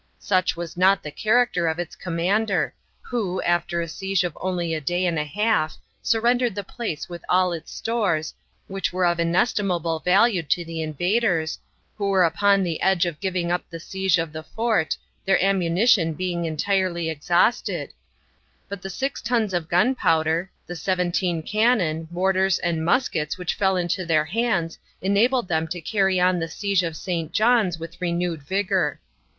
Such 0.17 0.57
was 0.57 0.75
not 0.75 1.03
the 1.03 1.11
character 1.11 1.67
of 1.67 1.77
its 1.77 1.95
commander, 1.95 2.73
who, 3.01 3.39
after 3.43 3.81
a 3.81 3.87
siege 3.87 4.23
of 4.23 4.35
only 4.41 4.73
a 4.73 4.81
day 4.81 5.05
and 5.05 5.19
a 5.19 5.23
half, 5.23 5.77
surrendered 6.01 6.55
the 6.55 6.63
place 6.63 7.07
with 7.07 7.23
all 7.29 7.53
its 7.53 7.71
stores, 7.71 8.33
which 8.65 8.91
were 8.91 9.05
of 9.05 9.19
inestimable 9.19 9.99
value 9.99 10.41
to 10.41 10.65
the 10.65 10.81
invaders, 10.81 11.59
who 11.99 12.09
were 12.09 12.23
upon 12.23 12.63
the 12.63 12.81
edge 12.81 13.05
of 13.05 13.19
giving 13.19 13.51
up 13.51 13.63
the 13.69 13.79
siege 13.79 14.17
of 14.17 14.33
the 14.33 14.41
fort; 14.41 14.97
their 15.23 15.39
ammunition 15.39 16.13
being 16.15 16.45
entirely 16.45 17.07
exhausted; 17.07 17.93
but 18.67 18.81
the 18.81 18.89
six 18.89 19.21
tons 19.21 19.53
of 19.53 19.69
gunpowder, 19.69 20.49
the 20.65 20.75
seventeen 20.75 21.43
cannon, 21.43 22.07
mortars, 22.09 22.57
and 22.57 22.83
muskets 22.83 23.37
which 23.37 23.53
fell 23.53 23.75
into 23.77 24.03
their 24.03 24.25
hands 24.25 24.79
enabled 24.99 25.47
them 25.47 25.67
to 25.67 25.79
carry 25.79 26.19
on 26.19 26.39
the 26.39 26.47
siege 26.47 26.81
of 26.81 26.97
St. 26.97 27.31
John's 27.31 27.77
with 27.77 28.01
renewed 28.01 28.41
vigor. 28.41 28.99